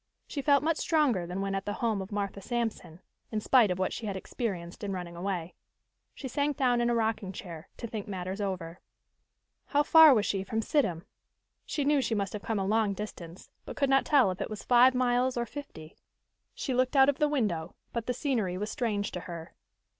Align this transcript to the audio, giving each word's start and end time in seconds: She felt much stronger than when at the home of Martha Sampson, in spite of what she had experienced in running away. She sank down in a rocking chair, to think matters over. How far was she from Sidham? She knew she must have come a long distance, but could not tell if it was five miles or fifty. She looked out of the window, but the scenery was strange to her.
She 0.27 0.41
felt 0.41 0.63
much 0.63 0.77
stronger 0.77 1.27
than 1.27 1.41
when 1.41 1.53
at 1.53 1.65
the 1.67 1.73
home 1.73 2.01
of 2.01 2.11
Martha 2.11 2.41
Sampson, 2.41 3.01
in 3.31 3.39
spite 3.39 3.69
of 3.69 3.77
what 3.77 3.93
she 3.93 4.07
had 4.07 4.15
experienced 4.15 4.83
in 4.83 4.91
running 4.93 5.15
away. 5.15 5.53
She 6.15 6.27
sank 6.27 6.57
down 6.57 6.81
in 6.81 6.89
a 6.89 6.95
rocking 6.95 7.31
chair, 7.31 7.69
to 7.77 7.85
think 7.85 8.07
matters 8.07 8.41
over. 8.41 8.79
How 9.67 9.83
far 9.83 10.15
was 10.15 10.25
she 10.25 10.43
from 10.43 10.63
Sidham? 10.63 11.05
She 11.67 11.83
knew 11.85 12.01
she 12.01 12.15
must 12.15 12.33
have 12.33 12.41
come 12.41 12.57
a 12.57 12.65
long 12.65 12.95
distance, 12.95 13.51
but 13.63 13.77
could 13.77 13.91
not 13.91 14.03
tell 14.05 14.31
if 14.31 14.41
it 14.41 14.49
was 14.49 14.63
five 14.63 14.95
miles 14.95 15.37
or 15.37 15.45
fifty. 15.45 15.95
She 16.55 16.73
looked 16.73 16.95
out 16.95 17.07
of 17.07 17.19
the 17.19 17.29
window, 17.29 17.75
but 17.93 18.07
the 18.07 18.13
scenery 18.15 18.57
was 18.57 18.71
strange 18.71 19.11
to 19.11 19.19
her. 19.19 19.53